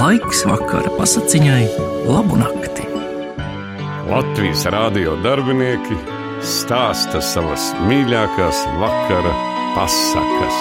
[0.00, 1.64] Laiks vakara pasakiņai,
[2.08, 2.86] labu nakti.
[4.08, 5.98] Latvijas rādio darbinieki
[6.40, 9.34] stāsta savas mīļākās vakara
[9.74, 10.56] pasakas.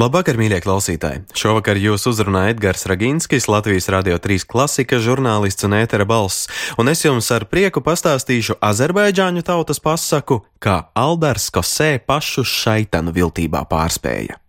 [0.00, 1.26] Labvakar, mīļie klausītāji!
[1.36, 6.48] Šovakar jūs uzrunā Edgars Raginskis, Latvijas Rādio 3 klasika, žurnālists un ētera balss,
[6.80, 13.68] un es jums ar prieku pastāstīšu azerbaidžāņu tautas pasaku, kā Aldars Kosē pašu šaitanu viltībā
[13.68, 14.41] pārspēja.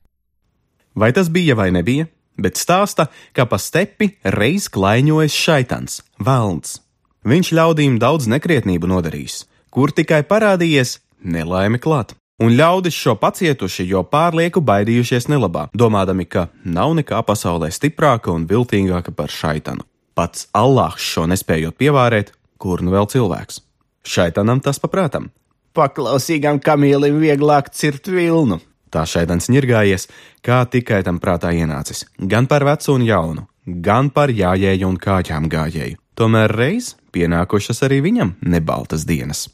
[0.96, 2.08] Vai tas bija vai nebija,
[2.38, 6.80] bet stāsta, ka pa stepi reiz klaiņojas šaitans, velns.
[7.24, 12.14] Viņš ļaudīm daudz nekrietnību nodarījis, kur tikai parādījies nelaime klāt.
[12.44, 18.48] Un ļaudis šo pacietuši, jo pārlieku baidījušies nelabā, domādami, ka nav nekā pasaulē stiprāka un
[18.50, 19.86] viltīgāka par šaitanu.
[20.18, 23.62] Pats Allāhs šo nespējot pievārēt, kur nu vēl cilvēks.
[24.04, 25.30] Šaitanam tas paprātam.
[25.74, 28.60] Paklausīgam kamielim vieglāk cirt vilnu.
[28.94, 30.06] Tā šaitans ņirgājies,
[30.46, 32.06] kā tikai tam prātā ienācis.
[32.20, 35.98] Gan par vecu un jaunu, gan par jājēju un kāķām gājēju.
[36.14, 39.48] Tomēr reiz pienākušas arī viņam nebaltas dienas.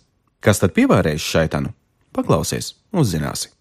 [0.44, 1.72] Kas tad pievārējis šaitanu?
[2.16, 3.54] Paklausies, uzzināsi.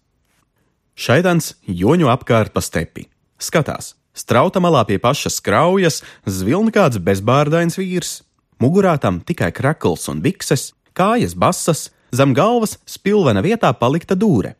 [0.99, 3.05] Šaitans joņo apkārt pa stepi.
[3.39, 8.17] Skatās, strauta malā pie pašas kraujas zvilna kāds bezbārdains vīrs.
[8.59, 14.58] Mugurā tam tikai krakls un bikses, kājas basas, zem galvas spilvena vietā palikta dūre.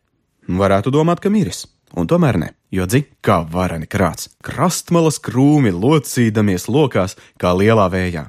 [0.50, 6.66] Varētu domāt, ka miris, un tomēr ne, jo dzi kā varani krāts, krastmalas krūmi locīdamies
[6.66, 8.24] lokās kā lielā vējā.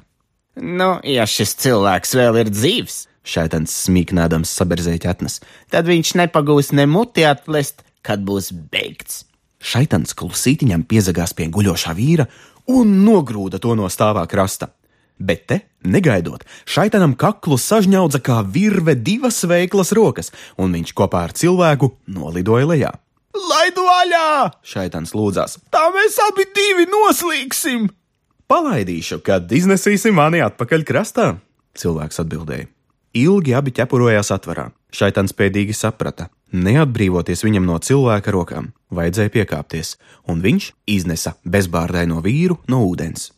[0.62, 5.40] Nu, ja šis cilvēks vēl ir dzīves, Šaitans smīknādams saberzēja ķetnes.
[5.70, 9.24] tad viņš nepagūs ne muti atlest, kad būs beigts.
[9.62, 12.26] Šaitans klusītiņam piezagās pie guļošā vīra
[12.66, 14.72] un nogrūda to no stāvā krasta.
[15.22, 21.34] Bet te, negaidot, šaitanam kaklu sažņaudza kā virve divas veiklas rokas, un viņš kopā ar
[21.38, 22.92] cilvēku nolidoja lejā.
[23.32, 24.28] Laidu vaļā!
[24.66, 27.86] Šaitans lūdzās: Tā mēs abi divi noslīgsim!
[28.50, 31.26] Palaidīšu, kad iznesīsim mani atpakaļ krastā,
[31.78, 32.66] cilvēks atbildēja.
[33.16, 34.70] Ilgi abi ķepurojās atvarā.
[34.92, 39.94] Šaitans pēdīgi saprata, neatbrīvoties viņam no cilvēka rokām, vajadzēja piekāpties,
[40.28, 43.30] un viņš iznesa bezbārdaino vīru no ūdens.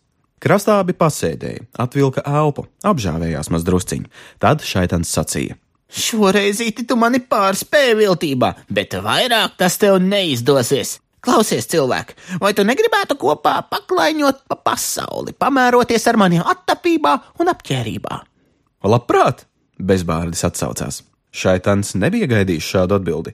[0.44, 4.10] Krastā abi pasēdēja, atvilka elpu, apžāvējās maz drusciņi.
[4.44, 5.56] Tad šaitans sacīja:
[5.88, 10.98] Šoreizīti tu mani pārspēji viltībā, bet vairāk tas tev neizdosies.
[11.24, 18.18] Klausies, cilvēki, vai tu negribētu kopā paklaiņot pa pasauli, pamēroties ar mani attapībā un apģērbībā?
[18.84, 19.46] Labprāt!
[19.80, 21.00] Bezbārdis atsaucās.
[21.34, 23.32] Šaitans nebija gaidījis šādu atbildi.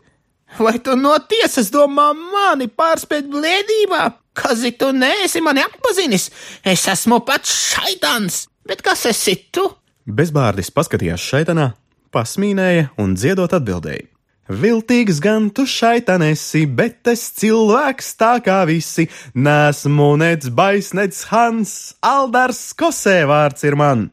[0.59, 4.03] Vai tu no tiesas domā mani pārspēt blēdībā?
[4.37, 6.31] Kazi tu neesi mani atpazinis?
[6.65, 9.67] Es esmu pats šaitans, bet kas esi tu?
[10.11, 11.71] Bezbārdis paskatījās šaitanā,
[12.15, 14.09] pasmīnēja un dziedot atbildēja.
[14.51, 19.07] Viltīgs gan tu šaitan esi, bet es cilvēks tā kā visi.
[19.35, 24.09] Nesmu nec bais, nec hans, Aldars Kosē vārds ir man.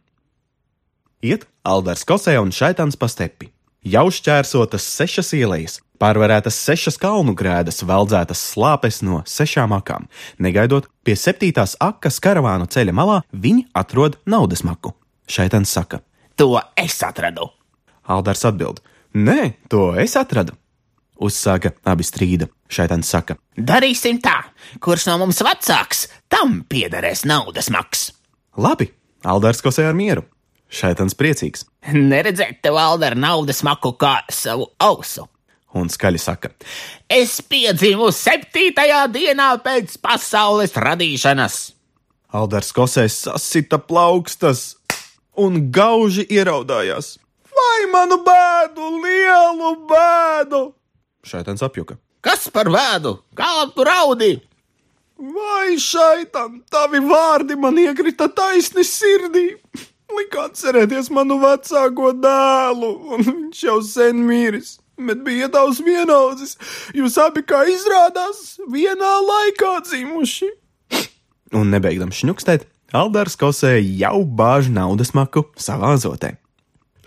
[1.25, 3.49] Iet Aldars Kosē un šaitans pa stepi.
[3.87, 10.09] Jau šķērsotas sešas ielas, pārvarētas sešas kalnu grēdas, veldzētas slāpes no sešām akām.
[10.43, 14.91] Negaidot pie septītās akas karavānu ceļa malā, viņi atrod naudas maku.
[15.31, 16.01] Šaitans saka:
[16.35, 17.47] To es atradu.
[18.11, 18.81] Aldars atbild:
[19.15, 20.57] Nē, to es atradu.
[21.23, 22.49] Uzsāka abi strīda.
[22.67, 24.41] Šaitans saka: Darīsim tā,
[24.83, 28.09] kurš no mums vecāks, tam piederēs naudas maks.
[28.57, 28.91] Labi,
[29.23, 30.27] Aldars kosē ar mieru.
[30.67, 35.28] Šaitans priecīgs Neredzēt tev valda ar naudas maku kā savu ausu.
[35.78, 36.50] un skaļi saka:
[37.09, 41.57] Es piedzimu septītajā dienā pēc pasaules radīšanas.
[42.33, 44.75] Aldars kosē sasita plaukstas
[45.38, 47.17] un gauži ieraudājās.
[47.57, 50.61] Vai manu bēdu, lielu bēdu?
[51.23, 51.97] Šaitans apjuka.
[52.22, 53.19] Kas par vēdu?
[53.38, 54.33] Kā tu raudi?
[55.17, 59.47] Vai šaitam, tavi vārdi man iekrita taisni sirdī?
[60.16, 64.78] Likāt cerēties manu vecāko dēlu, un viņš jau sen miris.
[64.97, 66.56] Bet bija tavs vienaudzis.
[66.97, 70.50] Jūs abi, kā izrādās, vienā laikā dzimuši.
[71.54, 72.65] Un nebeigdams šņukstēt,
[72.98, 76.38] Aldars kosē jau bāž naudas maku savā zotē.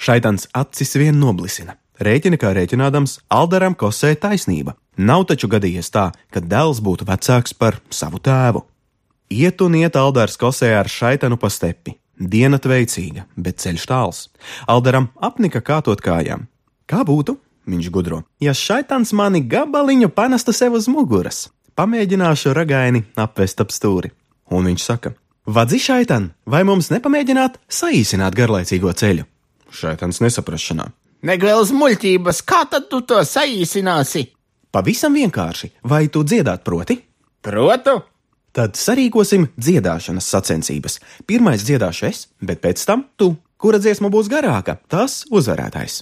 [0.00, 1.74] Šaitans acis vien noblisina.
[2.00, 4.76] Rēķina kā rēķinādams, Aldaram kosē taisnība.
[4.96, 8.62] Nav taču gadījies tā, ka dēls būtu vecāks par savu tēvu.
[9.30, 11.96] Iet un iet Aldars kosē ar šaitanu pa stepi.
[12.20, 14.28] Diena veicīga, bet ceļš tāls.
[14.68, 16.44] Aldaram apnika kātot kājām.
[16.84, 17.38] Kā būtu?
[17.70, 18.22] Viņš gudro.
[18.40, 24.12] Ja šaitans mani gabaliņu panestu sev uz muguras, pamēģināšu ragaini apvest ap stūri.
[24.50, 25.14] Un viņš saka:
[25.46, 29.24] Vadzi šaitan, vai mums nepamēģināt saīsināt garlaicīgo ceļu?
[29.70, 30.90] Šaitans nesaprašanā.
[31.24, 34.26] Negvēlas muļķības, kā tad tu to saīsināsi?
[34.72, 37.00] Pavisam vienkārši, vai tu dziedāt proti?
[37.40, 38.00] Protu!
[38.56, 40.98] Tad sarīkosim dziedāšanas sacensības.
[41.26, 43.36] Pirmais dziedāšu es, bet pēc tam tu.
[43.60, 46.00] Kura dziesma būs garāka, tas uzvarētājs.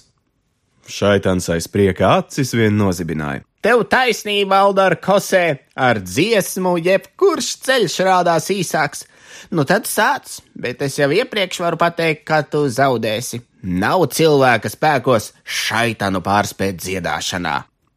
[0.89, 3.43] Šaitans aiz prieka acis vien nozibināja.
[3.61, 9.03] Tev taisnība, Aldar Kosē, ar dziesmu jebkurš ceļš rādās īsāks.
[9.51, 13.43] Nu tad sāc, bet es jau iepriekš varu pateikt, ka tu zaudēsi.
[13.67, 17.57] Nav cilvēka spēkos šaitanu pārspēt dziedāšanā.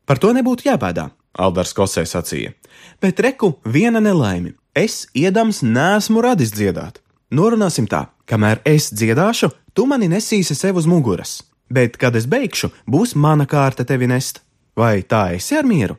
[0.09, 1.05] Par to nebūtu jābēdā,
[1.39, 2.53] Aldars Kosē sacīja.
[3.01, 4.55] Bet reku viena nelaime.
[4.75, 7.01] Es iedams nesmu radis dziedāt.
[7.31, 11.41] Norunāsim tā, kamēr es dziedāšu, tu mani nesīsi sev uz muguras.
[11.71, 14.41] Bet, kad es beigšu, būs mana kārta tevi nest.
[14.75, 15.95] Vai tā esi ar mieru?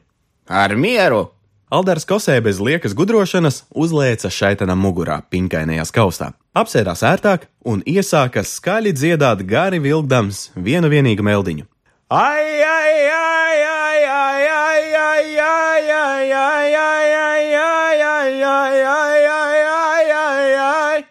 [0.48, 1.30] Ar mieru!
[1.72, 8.92] Aldars Kosē bez liekas gudrošanas uzlēca šaitanam mugurā, pinkainajā skaustā, apsēdās ērtāk un iesāka skaļi
[8.92, 11.64] dziedāt gari vilkdams vienu vienīgu meldiņu.
[12.12, 18.84] Ai, ai, ai, ai, ai, ai, ai, ai, ai, ai, ai, ai, ai, ai, ai,
[18.86, 21.04] ai, ai, ai, ai, ai.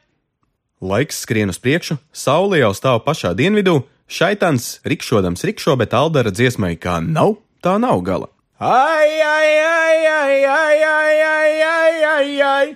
[0.82, 6.74] Laiks skrien uz priekšu, saule jau stāv pašā dienvidū, šaitans rikšodams rikšo, bet Aldara dziesmai
[6.82, 8.32] kā nav, tā nav gala.
[8.58, 12.68] Ai, ai, ai, ai, ai, ai, ai, ai, ai, ai.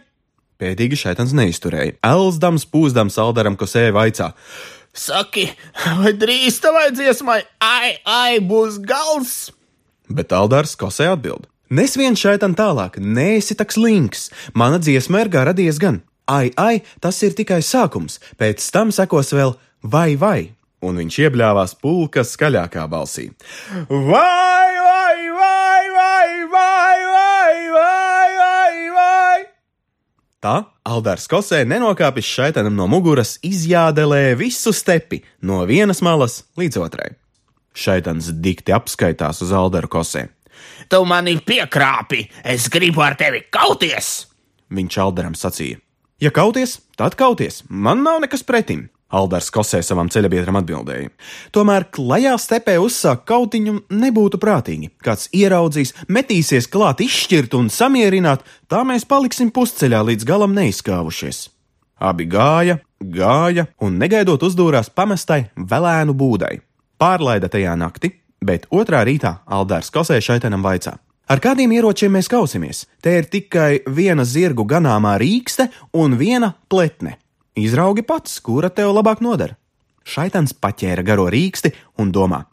[0.62, 1.98] Pēdīgi šaitans neizturēja.
[2.06, 4.32] Elzdams, pūzdams Aldaram, ko sēja vaicā.
[4.96, 5.50] Saki,
[6.00, 9.36] vai drīz tavai dziesmai, ai, ai, būs gals?
[10.10, 11.48] Bet Aldars kosē atbild.
[11.70, 14.30] Nes viens šaitan tālāk, neesi tak slinks.
[14.54, 16.04] Mana dziesma ir gara diezgan.
[16.30, 20.54] Ai, ai, tas ir tikai sākums, pēc tam sekos vēl vai, vai.
[20.86, 23.32] Un viņš iebļāvās pulka skaļākā balsī.
[23.90, 29.40] Vai, vai, vai, vai, vai, vai, vai, vai, vai.
[30.46, 30.56] Tā
[30.86, 37.14] Aldars Kosē nenokāpis šaitanam no muguras, izjādelē visu stepi no vienas malas līdz otrai.
[37.76, 40.28] Šaitans dikti apskaitās uz Aldaru Kosē.
[40.90, 44.26] Tu mani piekrāpi, es gribu ar tevi kauties!
[44.74, 45.82] Viņš Aldaram sacīja:
[46.24, 48.88] Ja kauties, tad kauties, man nav nekas pretim.
[49.16, 51.12] Aldars Kosē savam ceļabiedram atbildēja.
[51.54, 54.90] Tomēr klajā stepē uzsākt kautiņu nebūtu prātīgi.
[55.06, 61.46] Kāds ieraudzīs, metīsies klāt, izšķirt un samierināt, tā mēs paliksim pusceļā līdz galam neizkāvušies.
[62.02, 66.58] Abi gāja, gāja un negaidot uzdūrās pamestai velēnu būdai.
[67.02, 68.12] Pārlaida tajā nakti,
[68.46, 70.96] bet otrā rītā Aldars Kosē šaitanam vaicā.
[71.26, 72.86] Ar kādiem ieročiem mēs kausimies?
[73.02, 77.18] Te ir tikai viena zirgu ganāmā rīkste un viena pletne.
[77.58, 79.56] Izraugi pats, kura tev labāk noder.
[80.06, 82.44] Šaitans paķēra garo rīksti un domā: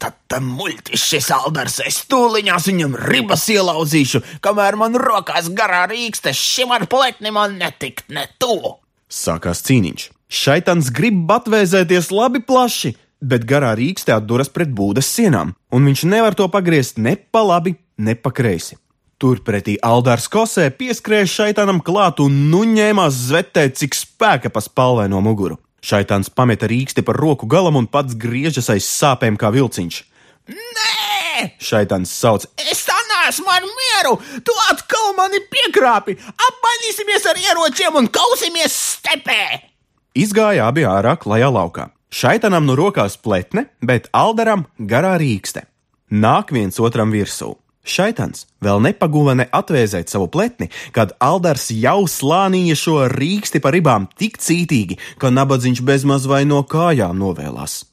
[0.00, 6.34] Tad tam muļķis šis aldars, es tūliņās viņam ribas ielauzīšu, kamēr man rokās garā rīkste,
[6.36, 8.76] šim ar pletni man netikt ne tuvu.
[9.10, 10.10] Sākās cīniņš.
[10.30, 16.36] Šaitans grib atvēzēties labi plaši, bet garā rīkstē atduras pret būdas sienām, un viņš nevar
[16.36, 18.78] to pagriezt ne pa labi, ne pa kreisi.
[19.20, 25.20] Turpretī Aldārs Kosē pieskrēja šaitanam klāt un nu ņēmās zvetēt, cik spēka pa spalvai no
[25.20, 25.58] muguru.
[25.84, 30.00] Šaitans pameta rīksti par roku galam un pats griežas aiz sāpēm kā vilciņš.
[30.48, 34.16] Nē, Šaitans sauc: es tā neesmu ar mieru!
[34.44, 36.16] Tu atkal mani piekrāpi!
[36.48, 39.68] Apmainīsimies ar ieročiem un kausimies stepē!
[40.16, 41.90] Izgāja abi ārā klajā laukā.
[42.10, 45.68] Šaitanam no rokās pletne, bet Aldaram garā rīkste.
[46.10, 47.52] Nāk viens otram virsū.
[47.86, 54.08] Šaitans vēl nepaguva ne atvēzēt savu pletni, kad Aldars jau slānīja šo rīksti par ribām
[54.18, 57.84] tik cītīgi, ka nabadzīgs bezmaz vai no kājām novēlās.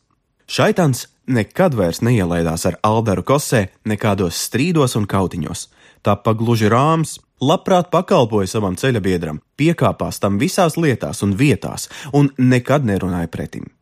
[0.50, 5.68] Šaitans nekad vairs neielaidās ar Aldaru kosē nekādos strīdos un kautiņos.
[6.01, 12.88] Tāpa gluži rāms, labprāt pakalpoja savam ceļabiedram, piekāpās tam visās lietās un vietās, un nekad
[12.88, 13.76] nerunāja pretim.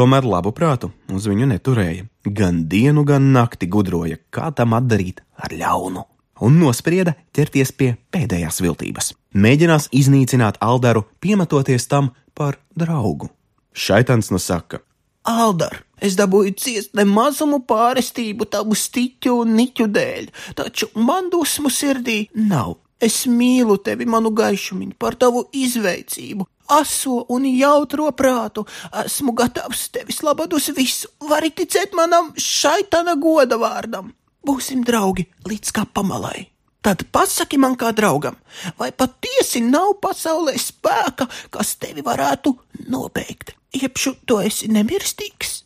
[0.00, 2.06] Tomēr labu prātu uz viņu neturēja.
[2.24, 6.06] Gan dienu, gan nakti gudroja, kā tam atdarīt ar ļaunu.
[6.40, 9.10] Un nosprieda ķerties pie pēdējās viltības.
[9.36, 13.28] Mēģinās iznīcināt Aldaru, piemetoties tam par draugu.
[13.76, 14.80] Šaitans nu saka:
[15.28, 21.68] Aldar, es dabūju ciest ne mazumu pārestību tavu stiķu un niķu dēļ, taču man dusmu
[21.68, 22.78] sirdī nav.
[23.00, 28.64] Es mīlu tevi, manu gaišumiņu, par tavu izveicību, aso un jautro prātu.
[29.04, 31.10] Esmu gatavs tevis labad uz visu.
[31.30, 34.14] Vari ticēt manam šaitana goda vārdam.
[34.46, 36.46] Būsim draugi līdz kā pamalai.
[36.80, 38.38] Tad pasaki man kā draugam,
[38.80, 42.54] vai patiesi nav pasaulē spēka, kas tevi varētu
[42.88, 43.52] nobeigt?
[43.76, 45.60] Iepšu to esi nemirstīgs.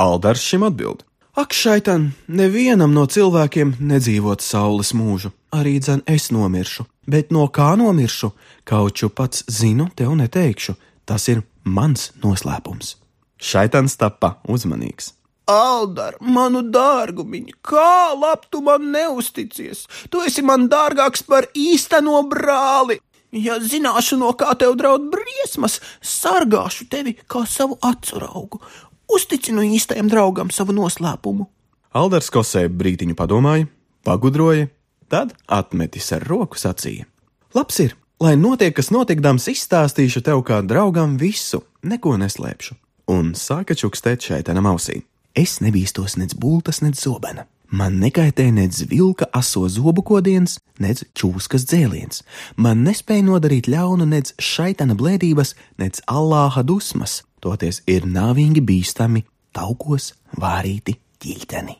[0.00, 1.04] Aldars šim atbild:
[1.36, 7.72] Ak, šaitan, nevienam no cilvēkiem nedzīvot saules mūžu, arī dzen es nomiršu, bet no kā
[7.78, 8.32] nomiršu,
[8.66, 12.96] kauču pats zinu, tev neteikšu, tas ir mans noslēpums.
[13.42, 15.12] Šaitans tappa uzmanīgs.
[15.46, 19.84] Aldar, manu dārgumiņu, kā labi tu man neusticies!
[20.10, 22.98] Tu esi man dārgāks par īsteno brāli!
[23.36, 28.60] Ja zināšu, no kā tev draud briesmas, sargāšu tevi kā savu acu
[29.06, 31.46] Uzticinu īstajam draugam savu noslēpumu.
[31.94, 33.68] Aldars Kosē brītiņu padomāja,
[34.02, 34.66] pagudroja,
[35.08, 37.06] tad atmetis ar roku sacīja:
[37.54, 42.76] Labs ir, lai notiek, kas notikdams, izstāstīšu tev kā draugam visu, neko neslēpšu.
[43.12, 45.04] Un sāka čukstēt šaitanam ausī.
[45.36, 47.46] Es nebīstos nec bultas, nec zobena.
[47.70, 52.22] Man nekaitē nec vilka aso zobu kodiens, nec čūskas dzēliens.
[52.56, 57.24] Man nespēja nodarīt ļaunu nec šaitana blēdības, nec allāha dusmas.
[57.42, 61.76] Toties ir nāvīgi bīstami, taukos vārīti ķīļteni.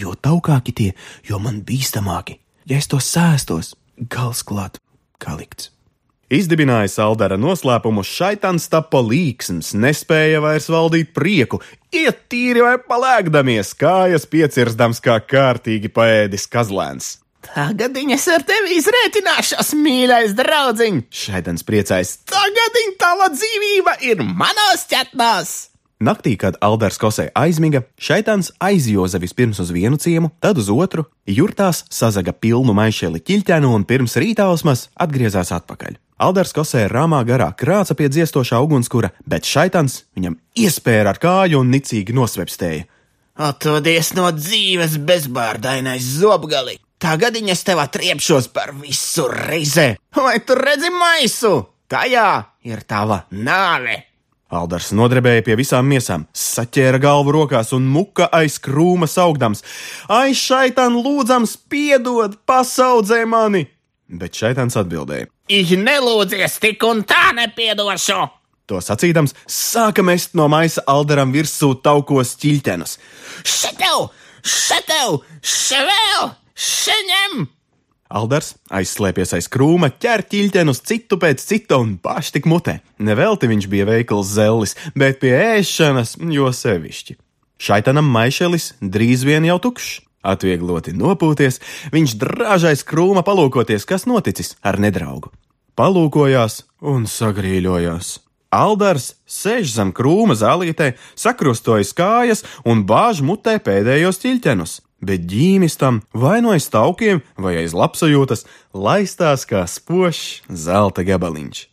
[0.00, 0.90] Jo taukāki tie,
[1.28, 2.40] jo man bīstamāki.
[2.66, 3.76] Ja es to sēstos,
[4.10, 4.80] gals klāt,
[5.22, 5.70] kā likts.
[6.26, 11.60] Izdibināja saldara noslēpumu, šaitans tapo līksms, nespēja vairs valdīt prieku,
[11.94, 17.12] iet tīri vai palēkdamies, kājas piecirsdams kā kārtīgi paēdis kazlēns.
[17.46, 21.00] Tagad viņas ar tevi izrēķināšos, mīļais draugiņ!
[21.14, 25.54] Šaitans priecājas, tagad viņa tava dzīvība ir manos ķetnās!
[25.96, 31.86] Naktī, kad Alders Kosē aizmiga, šaitans aizjoza vispirms uz vienu ciemu, tad uz otru, jurtās
[31.88, 35.94] sazaga pilnu maišeli ķilķēnu un pirms rītausmas atgriezās atpakaļ.
[36.20, 41.72] Alders Kosē rāmā garā krāca pie dziestošā ugunskura, bet šaitans viņam iespēra ar kāju un
[41.72, 42.84] nicīgi nosvepstēja.
[43.48, 46.76] Atvadies no dzīves bezbārdainais zobgali!
[47.00, 49.94] Tagad viņas tev atriepšos par visu reizi!
[50.16, 51.54] Vai tu redzi maisu?
[51.88, 52.28] Tajā
[52.68, 54.15] ir tava nāve!
[54.46, 59.64] Aldars nodrebēja pie visām miesām, saķēra galvu rokās un muka aiz krūma saugdams:
[60.06, 63.64] Ai, šaitan, lūdzams, piedod, pasaudzē mani!
[64.06, 68.20] Bet šaitans atbildēja: Ich nelūdzies tik un tā nepiedošu!
[68.70, 72.96] To sacīdams, sāka mest no maisa Alderam virsū taukos ķīļtenus.
[73.42, 74.08] Šetev,
[74.46, 77.46] šetev, ševēl, šeņem!
[78.06, 82.78] Alders aizslēpies aiz krūma, ķer ķīļtenus citu pēc cita un paši tik mutē.
[83.02, 87.16] Nevelti viņš bija veikals zellis, bet pie ēšanas jo sevišķi.
[87.58, 90.02] Šaitanam maišelis drīz vien jau tukšs.
[90.26, 91.60] Atviegloti nopūties,
[91.94, 95.30] viņš drāžais krūma palūkoties, kas noticis ar nedraugu.
[95.78, 98.16] Palūkojās un sagrīļojās.
[98.56, 106.02] Aldars sēž zem krūma zālītē, sakrustojas kājas un bāž mutē pēdējos ķīļtenus bet ģīmis tam
[106.14, 111.66] vai no aiz taukiem, vai aiz labsajūtas, laistās kā spožs zelta gabaliņš.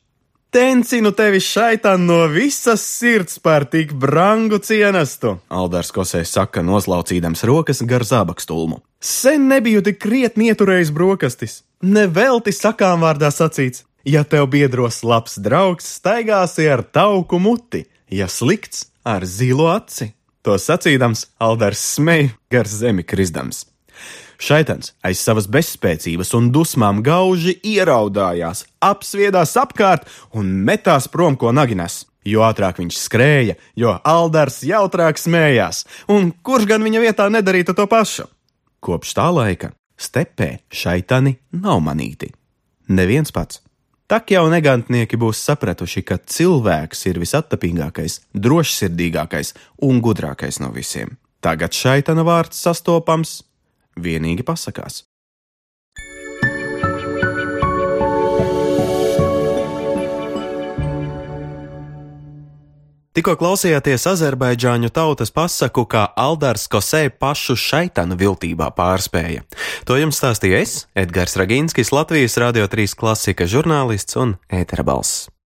[0.53, 7.81] Tencinu tevi šaitan no visas sirds par tik brangu cienestu, Aldārs Kosē saka, noslaucīdams rokas
[7.89, 8.77] gar zābakstulmu.
[9.01, 15.89] Sen nebiju tik krietni ieturējis brokastis, nevelti sakām vārdā sacīts, ja tev biedros labs draugs,
[15.97, 20.11] staigāsi ar tauku muti, ja slikts ar zilo aci.
[20.43, 23.63] To sacīdams, Alders smeja gar zemi krizdams.
[24.43, 32.03] Šaitans aiz savas bezspēcības un dusmām gauži ieraudājās, apsviedās apkārt un metās prom, ko nagines.
[32.27, 37.87] Jo ātrāk viņš skrēja, jo Alders jautrāk smējās, un kurš gan viņa vietā nedarītu to
[37.91, 38.27] pašu?
[38.83, 42.31] Kopš tā laika stepē šaitani nav manīti.
[42.91, 43.61] Neviens pats.
[44.13, 49.55] Tak jau negantnieki būs sapratuši, ka cilvēks ir visattapīgākais, drošsirdīgākais
[49.87, 51.15] un gudrākais no visiem.
[51.41, 53.39] Tagad šaitana vārds sastopams
[53.97, 55.01] vienīgi pasakās.
[63.13, 69.43] Tikko klausījāties azerbaidžāņu tautas pasaku, kā Aldars Kosē pašu šaitanu viltībā pārspēja.
[69.85, 75.27] To jums stāstīja es, Edgars Ragīnskis, Latvijas Radio 3 klasika žurnālists un ētera balss.